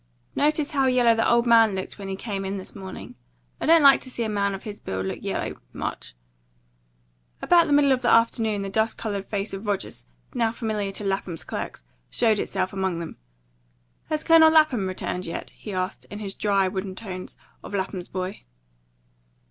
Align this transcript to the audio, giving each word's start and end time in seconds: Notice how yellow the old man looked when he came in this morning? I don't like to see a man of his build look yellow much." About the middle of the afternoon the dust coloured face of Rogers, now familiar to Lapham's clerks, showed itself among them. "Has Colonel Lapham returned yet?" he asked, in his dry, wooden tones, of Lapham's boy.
Notice 0.35 0.71
how 0.71 0.87
yellow 0.87 1.13
the 1.13 1.29
old 1.29 1.45
man 1.45 1.75
looked 1.75 1.99
when 1.99 2.07
he 2.07 2.15
came 2.15 2.43
in 2.43 2.57
this 2.57 2.75
morning? 2.75 3.13
I 3.59 3.67
don't 3.67 3.83
like 3.83 4.01
to 4.01 4.09
see 4.09 4.23
a 4.23 4.29
man 4.29 4.55
of 4.55 4.63
his 4.63 4.79
build 4.79 5.05
look 5.05 5.19
yellow 5.21 5.57
much." 5.73 6.15
About 7.39 7.67
the 7.67 7.71
middle 7.71 7.91
of 7.91 8.01
the 8.01 8.09
afternoon 8.09 8.63
the 8.63 8.69
dust 8.69 8.97
coloured 8.97 9.27
face 9.27 9.53
of 9.53 9.67
Rogers, 9.67 10.07
now 10.33 10.51
familiar 10.51 10.91
to 10.93 11.03
Lapham's 11.03 11.43
clerks, 11.43 11.83
showed 12.09 12.39
itself 12.39 12.73
among 12.73 12.97
them. 12.97 13.17
"Has 14.09 14.23
Colonel 14.23 14.49
Lapham 14.49 14.87
returned 14.87 15.27
yet?" 15.27 15.51
he 15.51 15.71
asked, 15.71 16.05
in 16.09 16.17
his 16.17 16.33
dry, 16.33 16.67
wooden 16.67 16.95
tones, 16.95 17.37
of 17.63 17.75
Lapham's 17.75 18.07
boy. 18.07 18.41